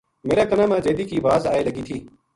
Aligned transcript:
میرا 0.27 0.43
کَنا 0.49 0.63
ں 0.65 0.69
ما 0.71 0.77
جیدی 0.85 1.05
کی 1.09 1.17
واز 1.25 1.43
آئے 1.51 1.61
لگی 1.67 1.83
تھی 1.87 1.97